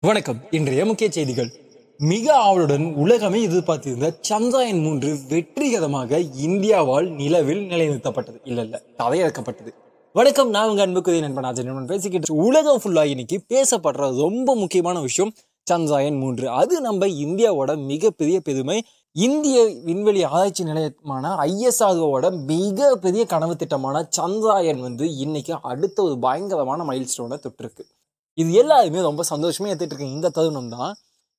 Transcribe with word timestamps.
வணக்கம். 0.00 0.36
இன்றைய 0.50 0.84
முக்கிய 0.84 1.10
செய்திகள். 1.10 1.52
மிக 1.98 2.34
ஆவலுடன் 2.34 2.94
உலகமே 2.94 3.42
எதிர்பார்த்திருந்த 3.42 4.18
சந்திராயன் 4.28 4.82
மூன்று 4.82 5.18
வெற்றிகரமாக 5.28 6.18
இந்தியாவால் 6.18 7.08
நிலவில் 7.08 7.68
நிலைநிறுத்தப்பட்டது. 7.68 8.40
இல்ல 8.44 8.62
இல்ல 8.62 8.82
தரையிறக்கப்பட்டது. 8.98 9.68
வணக்கம் 10.12 10.50
நான் 10.50 10.68
உங்க 10.68 10.82
அன்புக்குரிய 10.82 11.28
நண்பன் 11.28 11.44
அஜய் 11.44 11.86
பேசிக்கிட்டு 11.86 12.34
உலகம் 12.34 12.80
ஃபுல்லா 12.84 13.04
இன்னைக்கு 13.04 13.42
பேசப்படுற 13.48 14.16
ரொம்ப 14.20 14.54
முக்கியமான 14.54 15.00
விஷயம் 15.00 15.32
சந்திராயன் 15.70 16.18
மூன்று. 16.18 16.48
அது 16.48 16.80
நம்ம 16.80 17.06
இந்தியாவோட 17.06 17.76
மிகப்பெரிய 17.76 18.40
பெருமை. 18.40 18.84
இந்திய 19.12 19.74
விண்வெளி 19.84 20.22
ஆராய்ச்சி 20.22 20.64
நிலையமான 20.64 21.28
ஐஎஸ்ஆர்ஓட 21.28 22.44
மிகப்பெரிய 22.44 23.24
கனவு 23.26 23.56
திட்டமான 23.56 24.08
சந்திராயன் 24.16 24.80
வந்து 24.80 25.16
இன்னைக்கு 25.16 25.58
அடுத்த 25.62 26.02
ஒரு 26.02 26.18
பயங்கரமான 26.18 26.84
மைல் 26.84 27.06
ஸ்டோனை 27.16 27.38
தொட்டிருக்கு. 27.44 27.96
இது 28.38 28.50
எல்லாருமே 28.62 29.00
ரொம்ப 29.08 29.22
சந்தோஷமாக 29.32 29.70
ஏற்றுட்டு 29.72 29.94
இருக்கேன் 29.94 30.16
இந்த 30.16 30.28
தருணம் 30.36 30.72
தான். 30.76 30.92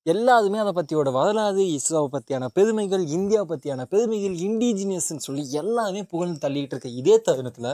எல்லாருமே 0.05 0.57
அதை 0.63 0.71
பற்றியோட 0.77 1.09
வரலாறு 1.17 1.63
இஸ்ரோவை 1.77 2.09
பற்றியான 2.15 2.45
பெருமைகள் 2.57 3.03
இந்தியா 3.17 3.41
பற்றியான 3.51 3.81
பெருமைகள் 3.93 4.35
இண்டிஜினியஸ்ன்னு 4.47 5.25
சொல்லி 5.27 5.43
எல்லாருமே 5.61 6.01
புகழ்ந்து 6.11 6.39
தள்ளிட்டு 6.45 6.73
இருக்கேன் 6.75 6.97
இதே 7.01 7.15
தருணத்தில் 7.27 7.69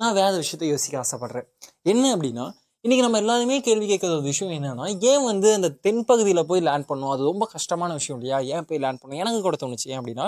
நான் 0.00 0.16
வேறு 0.20 0.36
விஷயத்தை 0.42 0.68
யோசிக்க 0.72 0.94
ஆசைப்படுறேன். 1.02 1.46
என்ன 1.92 2.04
அப்படின்னா 2.14 2.46
இன்றைக்கி 2.84 3.02
நம்ம 3.06 3.18
எல்லாருமே 3.22 3.56
கேள்வி 3.66 3.86
கேட்குற 3.90 4.10
ஒரு 4.16 4.24
விஷயம் 4.30 4.54
என்னென்னா 4.56 4.86
ஏன் 5.10 5.24
வந்து 5.30 5.48
அந்த 5.58 5.68
தென்பகுதியில் 5.86 6.46
போய் 6.50 6.64
லேண்ட் 6.68 6.88
பண்ணோம் 6.90 7.12
அது 7.14 7.22
ரொம்ப 7.30 7.44
கஷ்டமான 7.54 7.90
விஷயம் 7.98 8.18
இல்லையா? 8.18 8.38
ஏன் 8.54 8.66
போய் 8.68 8.80
லேண்ட் 8.84 9.00
பண்ணோம் 9.02 9.20
எனக்கு 9.22 9.40
கூட 9.46 9.56
தோணுச்சு. 9.62 9.86
ஏன் 9.92 10.00
அப்படின்னா 10.00 10.26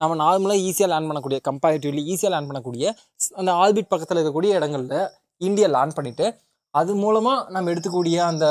நம்ம 0.00 0.16
நார்மலாக 0.24 0.58
ஈஸியாக 0.68 0.90
லேண்ட் 0.92 1.08
பண்ணக்கூடிய 1.10 1.38
கம்பேரிட்டிவ்லி 1.48 2.02
ஈஸியாக 2.12 2.32
லேண்ட் 2.34 2.48
பண்ணக்கூடிய 2.50 2.84
அந்த 3.40 3.50
ஆர்பிட் 3.62 3.90
பக்கத்தில் 3.92 4.18
இருக்கக்கூடிய 4.18 4.52
இடங்களில் 4.60 5.00
இந்தியா 5.40 5.68
லேண்ட் 5.76 5.96
பண்ணிவிட்டு 5.98 6.26
அது 6.74 6.92
மூலமாக 7.02 7.38
நம்ம 7.54 7.70
எடுத்துக்கூடிய 7.72 8.16
அந்த 8.30 8.46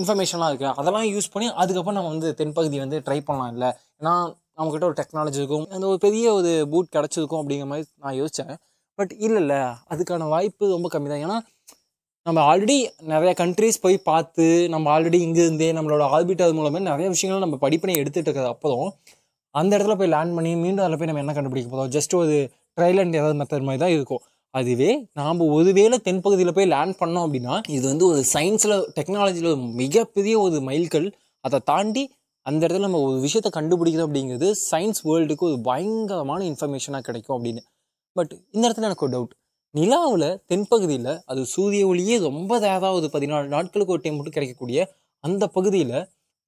இன்ஃபர்மேஷன்லாம் 0.00 0.50
இருக்குது 0.52 0.74
அதெல்லாம் 0.80 1.06
யூஸ் 1.14 1.32
பண்ணி 1.34 1.48
அதுக்கப்புறம் 1.62 1.98
நம்ம 1.98 2.10
வந்து 2.14 2.30
தென்பகுதி 2.40 2.78
வந்து 2.84 2.98
ட்ரை 3.06 3.18
பண்ணலாம் 3.28 3.52
இல்லை. 3.54 3.70
ஏன்னா 4.00 4.14
நம்மக்கிட்ட 4.56 4.86
ஒரு 4.90 4.96
டெக்னாலஜி 5.00 5.38
இருக்கும். 5.42 5.66
அந்த 5.74 5.86
ஒரு 5.92 5.98
பெரிய 6.06 6.26
ஒரு 6.38 6.50
பூட் 6.72 6.94
கிடச்சிருக்கும் 6.96 7.40
அப்படிங்கிற 7.42 7.68
மாதிரி 7.72 7.86
நான் 8.04 8.16
யோசித்தேன் 8.20 8.54
பட் 8.98 9.12
இல்லை 9.26 9.38
இல்லை 9.42 9.60
அதுக்கான 9.92 10.28
வாய்ப்பு 10.34 10.64
ரொம்ப 10.76 10.88
கம்மி 10.94 11.10
தான் 11.12 11.24
ஏன்னா 11.26 11.38
நம்ம 12.26 12.38
ஆல்ரெடி 12.50 12.76
நிறைய 13.12 13.30
கண்ட்ரீஸ் 13.40 13.82
போய் 13.84 13.96
பார்த்து 14.10 14.44
நம்ம 14.74 14.90
ஆல்ரெடி 14.96 15.18
இங்கே 15.26 15.42
இருந்தே 15.44 15.70
நம்மளோட 15.78 16.02
ஆர்பிட் 16.16 16.44
அது 16.46 16.54
மூலமே 16.58 16.80
நிறைய 16.90 17.06
விஷயங்கள் 17.14 17.44
நம்ம 17.44 17.58
படிப்பினை 17.64 17.94
எடுத்துகிட்டு 18.02 18.28
இருக்கிறது 18.28 18.52
அப்புறம் 18.54 18.84
அந்த 19.54 19.72
இடத்துல 19.76 19.94
போய் 20.00 20.12
லேண்ட் 20.14 20.36
பண்ணி 20.36 20.52
மீண்டும் 20.64 20.84
அதில் 20.84 20.98
போய் 21.00 21.10
நம்ம 21.10 21.22
என்ன 21.24 21.34
கண்டுபிடிக்க 21.38 21.70
போதும் 21.72 21.90
ஜஸ்ட் 21.96 22.14
ஒரு 22.20 22.36
ட்ரையல் 22.78 23.00
அண்ட் 23.02 23.18
ஏதாவது 23.20 23.38
மெத்தட் 23.40 23.66
மாதிரி 23.68 23.82
தான் 23.84 23.94
இருக்கும். 23.96 24.22
அதுவே 24.54 24.88
நாம் 25.12 25.38
ஒருவேளை 25.48 25.96
தென்பகுதியில் 26.04 26.54
போய் 26.56 26.72
லேண்ட் 26.72 26.96
பண்ணோம் 27.00 27.24
அப்படின்னா 27.26 27.54
இது 27.68 27.84
வந்து 27.88 28.06
ஒரு 28.06 28.24
சயின்ஸில் 28.32 28.74
டெக்னாலஜியில் 28.96 29.50
ஒரு 29.52 29.62
மிகப்பெரிய 29.82 30.34
ஒரு 30.40 30.58
மைல்கல். 30.60 31.08
அதை 31.44 31.58
தாண்டி 31.64 32.02
அந்த 32.46 32.60
இடத்துல 32.66 32.78
நம்ம 32.78 33.00
ஒரு 33.00 33.18
விஷயத்தை 33.20 33.50
கண்டுபிடிக்கிறோம் 33.56 34.06
அப்படிங்கிறது 34.08 34.48
சயின்ஸ் 34.70 35.00
வேர்ல்டுக்கு 35.04 35.44
ஒரு 35.50 35.58
பயங்கரமான 35.60 36.40
இன்ஃபர்மேஷனாக 36.44 37.00
கிடைக்கும் 37.00 37.36
அப்படின்னு. 37.36 37.62
பட் 38.16 38.32
இந்த 38.50 38.62
இடத்துல 38.68 38.88
எனக்கு 38.90 39.06
ஒரு 39.06 39.14
டவுட் 39.16 39.34
நிலாவில் 39.74 40.28
தென்பகுதியில் 40.48 41.12
அது 41.24 41.46
சூரிய 41.46 41.86
ஒளியே 41.86 42.16
ரொம்ப 42.18 42.58
தேதாவது 42.60 43.06
பதினாலு 43.12 43.46
நாட்களுக்கு 43.46 43.92
ஒரு 43.92 44.02
டைம் 44.02 44.16
மட்டும் 44.16 44.32
கிடைக்கக்கூடிய 44.32 44.80
அந்த 45.24 45.44
பகுதியில் 45.46 45.96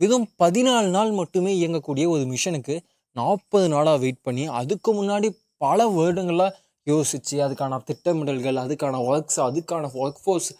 வெறும் 0.00 0.26
பதினாலு 0.42 0.88
நாள் 0.88 1.12
மட்டுமே 1.12 1.52
இயங்கக்கூடிய 1.60 2.04
ஒரு 2.08 2.24
மிஷனுக்கு 2.24 2.74
நாற்பது 3.16 3.68
நாளாக 3.68 3.98
வெயிட் 3.98 4.22
பண்ணி 4.22 4.44
அதுக்கு 4.60 4.90
முன்னாடி 4.94 5.28
பல 5.56 5.86
வருடங்களாக 5.88 6.56
யோசித்து 6.86 7.36
அதுக்கான 7.46 7.80
திட்டமிடல்கள் 7.84 8.58
அதுக்கான 8.64 9.00
ஒர்க்ஸ் 9.10 9.40
அதுக்கான 9.40 9.90
ஒர்க் 9.94 10.20
ஃபோர்ஸ் 10.24 10.50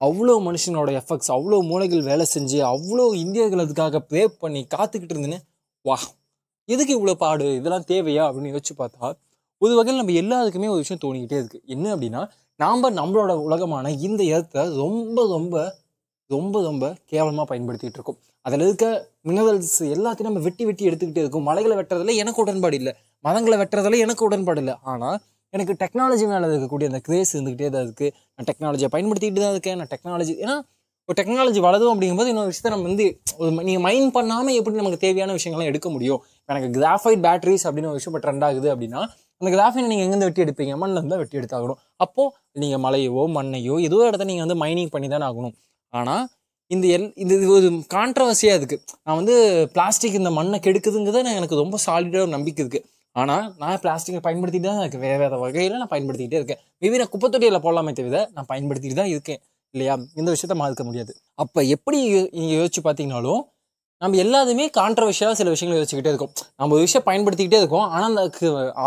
அவ்வளோ 0.00 0.34
மனுஷனோட 0.48 0.90
எஃபெக்ட்ஸ் 1.00 1.32
அவ்வளோ 1.36 1.58
மூளைகள் 1.70 2.02
வேலை 2.02 2.24
செஞ்சு 2.34 2.58
அவ்வளோ 2.72 3.04
இந்தியர்கள் 3.14 3.64
அதுக்காக 3.66 4.00
ப்ரே 4.10 4.22
பண்ணி 4.38 4.66
காத்துக்கிட்டு 4.74 5.14
இருந்துன்னு 5.14 5.40
வா 5.84 5.96
எதுக்கு 6.68 6.92
இவ்வளோ 6.98 7.14
பாடு? 7.14 7.46
இதெல்லாம் 7.54 7.86
தேவையா? 7.88 8.24
அப்படின்னு 8.28 8.52
யோசிச்சு 8.54 8.74
பார்த்தா 8.78 9.06
ஒரு 9.62 9.74
வகையில் 9.74 10.00
நம்ம 10.00 10.12
எல்லாருக்குமே 10.12 10.68
ஒரு 10.68 10.76
விஷயம் 10.76 11.02
தோணிக்கிட்டே 11.04 11.38
இருக்குது 11.40 11.62
என்ன 11.66 11.86
அப்படின்னா 11.96 12.22
நாம் 12.60 12.96
நம்மளோட 13.00 13.32
உலகமான 13.46 13.90
இந்த 14.06 14.22
இடத்த 14.24 14.64
ரொம்ப 14.82 15.26
ரொம்ப 15.26 15.56
ரொம்ப 16.30 16.62
ரொம்ப 16.62 16.84
கேவலமாக 17.04 17.46
பயன்படுத்திகிட்டு 17.50 17.98
இருக்கோம். 17.98 18.18
அதில் 18.46 18.60
இருக்க 18.60 18.86
மினரல்ஸ் 19.28 19.78
எல்லாத்தையும் 19.94 20.28
நம்ம 20.28 20.40
வெட்டி 20.40 20.64
வெட்டி 20.64 20.88
எடுத்துக்கிட்டே 20.88 21.22
இருக்கும். 21.24 21.42
மலைகளை 21.42 21.76
வெட்டுறதுல 21.76 22.14
எனக்கு 22.14 22.42
உடன்பாடு 22.42 22.76
இல்லை. 22.76 22.92
மதங்களை 23.24 23.56
வெட்டுறதுல 23.62 23.98
எனக்கு 23.98 24.24
உடன்பாடு 24.24 24.60
இல்லை. 24.60 24.74
ஆனால் 24.82 25.18
எனக்கு 25.54 25.74
டெக்னாலஜி 25.82 26.26
மேலே 26.32 26.46
இருக்கக்கூடிய 26.50 26.86
அந்த 26.90 27.00
கிரேஸ் 27.06 27.32
இருந்துக்கிட்டே 27.34 27.68
தான் 27.74 27.84
இருக்குது 27.86 28.12
நான் 28.34 28.46
டெக்னாலஜியை 28.50 28.88
பயன்படுத்திக்கிட்டு 28.94 29.42
தான் 29.44 29.54
இருக்கேன். 29.56 29.78
நான் 29.80 29.90
டெக்னாலஜி 29.94 30.34
ஏன்னா 30.44 30.54
ஒரு 31.08 31.16
டெக்னாலஜி 31.20 31.60
வளரும் 31.66 31.92
அப்படிங்கும்போது 31.92 32.30
இன்னொரு 32.32 32.50
விஷயத்தை 32.50 32.70
நம்ம 32.74 32.86
வந்து 32.90 33.06
ஒரு 33.40 33.50
நீங்கள் 33.68 33.84
மைண்ட் 33.86 34.12
பண்ணாமல் 34.16 34.56
எப்படி 34.58 34.80
நமக்கு 34.80 35.00
தேவையான 35.04 35.34
விஷயங்கள்லாம் 35.38 35.70
எடுக்க 35.72 35.88
முடியும்? 35.94 36.20
எனக்கு 36.48 36.68
கிராஃபைட் 36.76 37.22
பேட்டரிஸ் 37.26 37.64
அப்படின்னு 37.68 37.90
ஒரு 37.90 37.98
விஷயம் 37.98 38.12
இப்போ 38.12 38.22
ட்ரெண்ட் 38.24 38.44
ஆகுது 38.48 38.68
அப்படின்னா 38.74 39.00
அந்த 39.40 39.50
கிராஃபைனை 39.54 39.88
நீங்கள் 39.92 40.06
எங்கேருந்து 40.06 40.28
வெட்டி 40.28 40.44
எடுப்பீங்க? 40.44 40.74
மண்ணில் 40.82 41.00
இருந்தால் 41.00 41.20
வெட்டி 41.22 41.38
எடுத்தாகணும். 41.40 41.78
அப்போது 42.04 42.32
நீங்கள் 42.62 42.82
மலையோ 42.86 43.24
மண்ணையோ 43.36 43.76
ஏதோ 43.88 43.98
இடத்த 44.08 44.26
நீங்கள் 44.30 44.46
வந்து 44.46 44.58
மைனிங் 44.64 44.92
பண்ணி 44.94 45.08
தானே 45.14 45.26
ஆகணும். 45.30 45.54
ஆனால் 45.92 46.24
இந்த 46.70 46.86
எல் 46.96 47.06
இது 47.22 47.34
இது 47.44 47.52
ஒரு 47.56 47.68
கான்ட்ரவர்சியாக 47.94 48.58
இருக்குது 48.58 48.82
நான் 49.06 49.18
வந்து 49.20 49.34
பிளாஸ்டிக் 49.74 50.18
இந்த 50.20 50.30
மண்ணை 50.38 50.58
கெடுக்குதுங்கிறத 50.66 51.22
நான் 51.26 51.38
எனக்கு 51.40 51.62
ரொம்ப 51.62 51.78
சாலிடாக 51.86 52.24
ஒரு 52.26 52.32
நம்பிக்கை 52.36 52.62
இருக்குது 52.64 52.86
ஆனால் 53.20 53.46
நான் 53.62 53.80
பிளாஸ்டிக்கை 53.82 54.20
பயன்படுத்திட்டு 54.26 54.68
தான் 54.68 54.82
இருக்கேன். 54.82 55.02
வேறு 55.06 55.18
வேறு 55.22 55.38
வகையில் 55.44 55.80
நான் 55.82 55.92
பயன்படுத்திக்கிட்டே 55.94 56.38
இருக்கேன். 56.40 56.60
மேபி 56.82 57.00
நான் 57.02 57.12
குப்பைத்தொட்டியில் 57.14 57.62
போடலாமே 57.66 57.92
தவிர 57.98 58.20
நான் 58.36 58.48
பயன்படுத்திட்டு 58.52 58.98
தான் 59.00 59.10
இருக்கேன். 59.14 59.40
இல்லையா? 59.74 59.94
இந்த 60.20 60.28
விஷயத்த 60.34 60.54
மாற்ற 60.60 60.84
முடியாது. 60.88 61.12
அப்போ 61.42 61.60
எப்படி 61.74 61.98
நீங்கள் 62.38 62.58
யோசிச்சு 62.60 62.82
பார்த்தீங்கனாலும் 62.86 63.42
நம்ம 64.02 64.16
எல்லாருமே 64.24 64.64
கான்ட்ரவர்ஷியலாக 64.78 65.36
சில 65.40 65.50
விஷயங்களை 65.54 65.76
யோசிச்சுக்கிட்டே 65.78 66.12
இருக்கோம். 66.12 66.32
நம்ம 66.60 66.74
ஒரு 66.76 66.84
விஷயம் 66.86 67.04
பயன்படுத்திக்கிட்டே 67.08 67.60
இருக்கோம். 67.62 67.86
ஆனால் 67.96 68.08
அந்த 68.10 68.22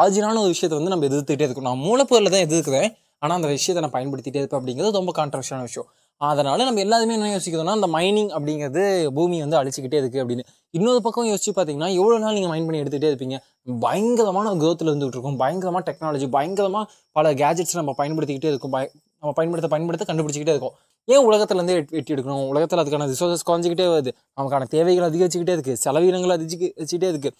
ஆர்ஜினான 0.01 0.39
ஒரு 0.45 0.51
விஷயத்தை 0.55 0.75
வந்து 0.79 0.93
நம்ம 0.93 1.07
எதிர்த்துக்கிட்டே 1.09 1.47
இருக்கோம். 1.47 1.67
நான் 1.69 1.81
மூலப்பொருளில் 1.87 2.33
தான் 2.35 2.45
எதிர்க்கிறேன். 2.47 2.89
ஆனால் 3.23 3.37
அந்த 3.39 3.49
விஷயத்தை 3.53 3.81
நான் 3.85 3.95
பயன்படுத்திகிட்டே 3.97 4.41
இருப்பேன் 4.41 4.59
அப்படிங்கிறது 4.61 4.99
ரொம்ப 5.01 5.13
கான்ட்ரவர்ஷியான 5.19 5.63
விஷயம். 5.69 5.87
அதனால 6.21 6.65
நம்ம 6.67 6.81
எல்லாருமே 6.85 7.13
என்ன 7.17 7.31
யோசிக்கிறோம்னா 7.35 7.77
அந்த 7.79 7.87
மைனிங் 7.95 8.29
அப்படிங்கிறது 8.35 8.83
பூமி 9.17 9.37
வந்து 9.45 9.57
அழிச்சிக்கிட்டே 9.61 9.97
இருக்குது 10.01 10.21
அப்படின்னு. 10.23 10.43
இன்னொரு 10.77 10.99
பக்கம் 11.07 11.27
யோசிச்சு 11.31 11.51
பார்த்தீங்கன்னா 11.57 11.89
எவ்வளோ 11.99 12.17
நாள் 12.23 12.37
நீங்கள் 12.37 12.53
மைன் 12.53 12.67
பண்ணி 12.67 12.81
எடுத்துகிட்டே 12.83 13.09
இருப்பீங்க? 13.11 13.37
பயங்கரமான 13.67 14.47
க்ரோத்தில் 14.61 14.89
இருந்துகிட்டு 14.91 15.17
இருக்கும் 15.17 15.37
பயங்கரமாக 15.43 15.83
டெக்னாலஜி 15.89 16.27
பயங்கரமாக 16.35 16.85
பல 17.17 17.31
கேஜெட்ஸ் 17.41 17.79
நம்ம 17.79 17.93
பயன்படுத்திக்கிட்டே 18.01 18.51
இருக்கும். 18.53 18.73
பய 18.75 18.85
நம்ம 19.21 19.31
பயன்படுத்த 19.37 19.69
பயன்படுத்த 19.73 20.05
கண்டுபிடிச்சிக்கிட்டே 20.09 20.53
இருக்கும். 20.55 20.75
ஏன் 21.07 21.23
உலகத்துலேருந்தே 21.27 21.73
வெட்டி 21.95 22.13
எடுக்கணும்? 22.13 22.45
உலகத்தில் 22.51 22.81
அதுக்கான 22.81 23.07
ரிசோர்ஸஸ் 23.11 23.45
குறைஞ்சிக்கிட்டே 23.49 23.85
வருது. 23.93 24.11
நமக்கான 24.37 24.67
தேவைகள் 24.75 25.05
அதிகரிச்சுக்கிட்டே 25.07 25.55
இருக்குது 25.57 25.79
செலவினங்கள் 25.83 26.33
அதிகரிச்சுக்கிட்டே 26.35 27.09
இருக்குது 27.13 27.33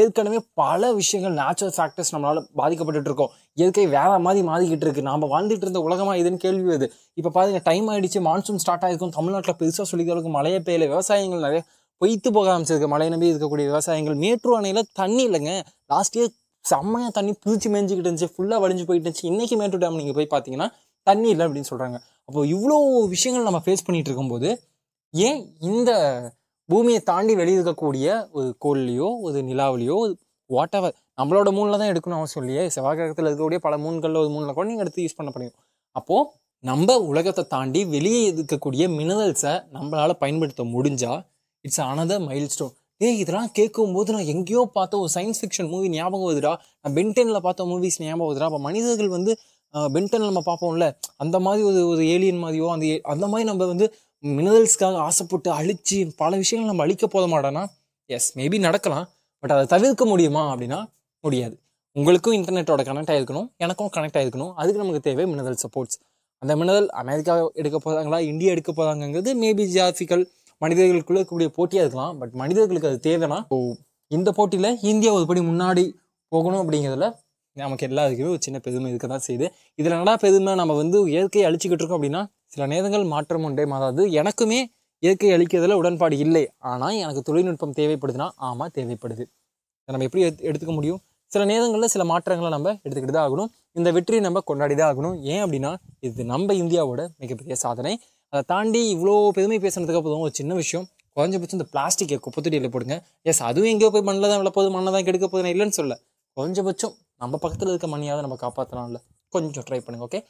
ஏற்கனவே 0.00 0.38
பல 0.60 0.92
விஷயங்கள் 0.98 1.34
நேச்சுரல் 1.40 1.74
ஃபேக்டர்ஸ் 1.76 2.12
நம்மளால் 2.14 2.42
பாதிக்கப்பட்டு 2.60 3.08
இருக்கோம் 3.10 3.32
இயற்கை 3.60 3.86
வேற 3.96 4.12
மாதிரி 4.26 4.42
மாறிக்கிட்டு 4.50 4.86
இருக்குது 4.86 5.08
நாம் 5.10 5.30
வாழ்ந்துட்டு 5.34 5.66
இருந்த 5.66 5.82
உலகமாக 5.86 6.20
இதுன்னு 6.22 6.42
கேள்வி 6.44 6.66
வருது. 6.72 6.88
இப்போ 7.20 7.32
பாருங்கள் 7.36 7.66
டைம் 7.70 7.88
ஆகிடுச்சு 7.92 8.22
மான்சூன் 8.28 8.62
ஸ்டார்ட் 8.64 8.84
ஆகிருக்கும் 8.88 9.14
தமிழ்நாட்டில் 9.18 9.58
பெருசாக 9.62 9.86
சொல்லிக்கிறதுக்கு 9.92 10.32
மழையே 10.38 10.60
பெய்யல. 10.68 10.88
விவசாயங்கள் 10.94 11.46
நிறைய 11.46 11.62
பொய்த்து 12.02 12.28
போக 12.36 12.46
ஆரம்பிச்சிருக்கு. 12.52 12.88
மழை 12.94 13.08
நம்பி 13.12 13.30
இருக்கக்கூடிய 13.32 13.66
விவசாயங்கள் 13.70 14.16
மேட்டூர் 14.24 14.56
அணையில் 14.58 14.88
தண்ணி 15.00 15.22
இல்லைங்க. 15.28 15.52
லாஸ்ட் 15.92 16.16
இயர் 16.18 16.32
செம்மையாக 16.64 17.12
தண்ணி 17.18 17.32
புதிச்சு 17.44 17.68
மேய்ஞ்சிக்கிட்டு 17.74 18.08
இருந்துச்சு. 18.08 18.30
ஃபுல்லாக 18.34 18.60
வடிஞ்சு 18.64 18.84
போயிட்டு 18.88 19.06
இருந்துச்சு. 19.06 19.26
இன்னைக்கு 19.32 19.56
மேட்டூர் 19.60 19.82
டேம் 19.84 19.98
நீங்கள் 20.00 20.16
போய் 20.18 20.32
பார்த்தீங்கன்னா 20.34 20.68
தண்ணி 21.06 21.28
இல்லை 21.32 21.44
அப்படின்னு 21.46 21.70
சொல்கிறாங்க 21.72 21.96
அப்போ 22.28 22.40
இவ்வளோ 22.54 22.76
விஷயங்கள் 23.14 23.48
நம்ம 23.48 23.60
ஃபேஸ் 23.64 23.84
பண்ணிட்டு 23.86 24.10
இருக்கும்போது 24.10 24.48
ஏன் 25.14 25.40
இந்த 25.70 25.90
பூமியை 26.68 27.00
தாண்டி 27.10 27.34
வெளியே 27.40 27.58
இருக்கக்கூடிய 27.58 28.06
ஒரு 28.38 28.48
கோள்லையோ 28.64 29.08
ஒரு 29.26 29.38
நிலாவிலையோ 29.50 29.98
வாட் 30.50 30.74
எவர் 30.78 30.94
நம்மளோட 31.20 31.48
மூணில் 31.56 31.78
தான் 31.80 31.90
எடுக்கணும் 31.92 32.18
அவசியம் 32.20 32.42
இல்லையே. 32.44 32.64
செவ்வாய் 32.74 32.96
கிரகத்தில் 32.98 33.28
இருக்கக்கூடிய 33.28 33.60
பல 33.66 33.74
மூண்களில் 33.84 34.20
ஒரு 34.22 34.30
மூணில் 34.34 34.56
கூட 34.56 34.66
நீங்கள் 34.70 34.84
எடுத்து 34.84 35.04
யூஸ் 35.04 35.16
பண்ண 35.18 35.30
முடியும் 35.34 35.56
அப்போது 35.96 36.26
நம்ம 36.64 36.96
உலகத்தை 37.10 37.44
தாண்டி 37.54 37.80
வெளியே 37.94 38.20
இருக்கக்கூடிய 38.32 38.84
மினரல்ஸை 38.98 39.54
நம்மளால் 39.76 40.20
பயன்படுத்த 40.22 40.64
முடிஞ்சால் 40.74 41.20
இட்ஸ் 41.66 41.82
அனதர் 41.90 42.24
மைல் 42.28 42.50
ஸ்டோன் 42.54 42.74
ஏய் 43.00 43.18
இதெல்லாம் 43.22 43.50
கேட்கும்போது 43.58 44.10
நான் 44.16 44.28
எங்கேயோ 44.34 44.60
பார்த்த 44.76 45.00
ஒரு 45.02 45.10
சயின்ஸ் 45.14 45.40
ஃபிக்ஷன் 45.40 45.68
மூவி 45.72 45.88
ஞாபகம் 45.96 46.26
வருதுடா. 46.28 46.52
நான் 46.82 46.94
பென்டெனில் 46.98 47.42
பார்த்த 47.46 47.66
மூவிஸ் 47.70 47.98
ஞாபகம் 48.04 48.28
வருதுடா. 48.28 48.48
அப்போ 48.50 48.60
மனிதர்கள் 48.68 49.10
வந்து 49.16 49.32
பென்டன் 49.94 50.26
நம்ம 50.28 50.42
பார்ப்போம்ல. 50.48 50.86
அந்த 51.22 51.36
மாதிரி 51.46 51.62
ஒரு 51.70 51.80
ஒரு 51.92 52.02
ஏலியன் 52.14 52.40
மாதிரியோ 52.44 52.66
அந்த 52.74 52.86
அந்த 53.12 53.24
மாதிரி 53.32 53.46
நம்ம 53.50 53.66
வந்து 53.72 53.86
மினரல்ஸ்க்காக 54.24 54.96
ஆசைப்பட்டு 55.08 55.48
அழிச்சு 55.58 55.98
பல 56.22 56.30
விஷயங்கள் 56.42 56.70
நம்ம 56.72 56.84
அழிக்க 56.86 57.06
போத 57.14 57.24
மாட்டோம்னா 57.32 57.64
எஸ் 58.10 58.28
மேபி 58.38 58.58
நடக்கலாம். 58.66 59.06
பட் 59.42 59.54
அதை 59.56 59.66
தவிர்க்க 59.74 60.04
முடியுமா 60.12 60.42
அப்படின்னா 60.52 60.80
முடியாது. 61.24 61.54
உங்களுக்கும் 61.96 62.36
இன்டர்நெட்டோட 62.38 62.82
கனெக்ட் 62.88 63.12
ஆகிருக்கணும் 63.14 63.48
எனக்கும் 63.64 63.92
கனெக்ட் 63.96 64.18
ஆகிருக்கணும் 64.20 64.52
அதுக்கு 64.60 64.80
நமக்கு 64.82 65.02
தேவை 65.08 65.24
மினரல் 65.32 65.60
சப்போர்ட்ஸ் 65.64 65.98
அந்த 66.42 66.52
மினரல் 66.60 66.88
அமெரிக்கா 67.02 67.34
எடுக்க 67.60 67.76
போகிறாங்களா 67.84 68.18
இந்தியா 68.32 68.50
எடுக்க 68.54 68.70
போகிறாங்கிறது 68.72 69.30
மேபி 69.42 69.64
ஜியாஃபிக்கல் 69.74 70.24
மனிதர்களுக்குள்ளே 70.58 71.22
இருக்கக்கூடிய 71.22 71.46
போட்டியாக 71.46 71.88
இருக்கலாம் 71.88 72.18
பட் 72.18 72.30
மனிதர்களுக்கு 72.30 72.88
அது 72.88 72.98
தேவைன்னா 73.02 73.72
இந்த 74.08 74.32
போட்டியில் 74.32 74.78
இந்தியா 74.82 75.14
ஒருபடி 75.14 75.40
முன்னாடி 75.40 75.92
போகணும் 76.28 76.70
அப்படிங்கிறதுல 76.70 77.24
நமக்கு 77.52 77.86
எல்லாருக்குமே 77.86 78.28
ஒரு 78.28 78.38
சின்ன 78.40 78.58
பெருமை 78.58 78.88
இருக்க 78.88 79.06
தான் 79.06 79.20
செய்யுது. 79.26 79.50
இதில் 79.74 79.92
என்னடா 79.92 80.16
பெருமை 80.16 80.54
நம்ம 80.54 80.74
வந்து 80.74 81.10
இயற்கையை 81.10 81.50
அழிச்சிக்கிட்டு 81.50 81.70
இருக்கோம் 81.70 82.02
அப்படின்னா 82.02 82.26
சில 82.46 82.66
நேரங்கள் 82.66 83.04
மாற்றம் 83.04 83.44
உண்டே 83.44 83.66
மாறாது. 83.66 84.06
எனக்குமே 84.06 84.64
இயற்கை 84.98 85.30
அழிக்கிறதுல 85.30 85.72
உடன்பாடு 85.72 86.18
இல்லை. 86.18 86.50
ஆனால் 86.58 86.94
எனக்கு 86.94 87.22
தொழில்நுட்பம் 87.22 87.72
தேவைப்படுதுன்னா 87.72 88.30
ஆமாம் 88.36 88.70
தேவைப்படுது. 88.74 89.20
இதை 89.20 89.28
நம்ம 89.84 90.04
எப்படி 90.04 90.24
எடுத்து- 90.24 90.44
எடுத்துக்க 90.46 90.74
முடியும்? 90.74 91.00
சில 91.26 91.44
நேரங்களில் 91.44 91.88
சில 91.88 92.04
மாற்றங்களை 92.04 92.50
நம்ம 92.50 92.72
எடுத்துக்கிட்டு 92.72 93.10
தான் 93.10 93.30
ஆகணும். 93.30 93.46
இந்த 93.72 93.92
வெற்றியை 93.92 94.22
நம்ம 94.22 94.40
கொண்டாடி 94.40 94.74
தான் 94.74 94.96
ஆகணும். 94.96 95.20
ஏன் 95.20 95.44
அப்படின்னா 95.44 95.76
இது 96.00 96.24
நம்ம 96.24 96.52
இந்தியாவோட 96.52 97.08
மிகப்பெரிய 97.18 97.54
சாதனை. 97.54 98.00
அதை 98.32 98.42
தாண்டி 98.52 98.80
இவ்வளோ 98.94 99.14
பெருமை 99.36 99.58
பேசுனதுக்கு 99.64 100.00
அப்புறம் 100.00 100.24
ஒரு 100.26 100.34
சின்ன 100.38 100.54
விஷயம் 100.62 100.86
குறைஞ்சபட்சம் 101.16 101.58
இந்த 101.58 101.68
பிளாஸ்டிக்கை 101.74 102.16
குப்பத்தொட்டியில் 102.24 102.72
போடுங்க. 102.74 102.96
எஸ் 103.30 103.42
அதுவும் 103.48 103.70
எங்கேயோ 103.72 103.90
போய் 103.94 104.06
மண்ணில் 104.08 104.30
தான் 104.32 104.40
விழப்போகுது 104.42 104.70
மண்ணை 104.76 104.90
தான் 104.96 105.06
கெடுக்க 105.06 105.26
போகுது 105.26 105.44
நான் 105.46 105.54
இல்லைன்னு 105.54 105.76
சொல்ல 105.80 105.94
குறைஞ்சபட்சம் 106.36 106.94
நம்ம 107.22 107.38
பக்கத்தில் 107.44 107.70
இருக்க 107.72 107.88
மணியாவது 107.94 108.24
நம்ம 108.26 108.36
காப்பாற்றலாம்ல 108.42 108.98
கொஞ்சம் 109.32 109.66
ட்ரை 109.68 109.78
பண்ணுங்கள் 109.84 110.08
ஓகே 110.08 110.20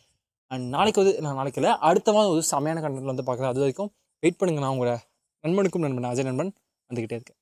அண்ட் 0.50 0.66
நாளைக்கு 0.76 1.00
வந்து 1.02 1.14
நான் 1.24 1.38
நாளைக்கு 1.40 1.60
இல்லை 1.60 1.72
அடுத்த 1.88 2.08
மாதம் 2.16 2.32
ஒரு 2.34 2.44
செமையான 2.52 2.82
கண்டென்ட் 2.84 3.12
வந்து 3.12 3.24
பார்க்குறேன். 3.28 3.52
அது 3.52 3.62
வரைக்கும் 3.64 3.90
வெயிட் 4.22 4.38
பண்ணுங்க 4.40 4.62
நான் 4.64 4.74
உங்களோட 4.74 4.94
நண்பனுக்கும் 5.44 5.84
நண்பன் 5.86 6.08
அஜய் 6.12 6.28
நண்பன் 6.28 6.52
வந்துக்கிட்டே 6.90 7.16
இருக்கேன். 7.18 7.38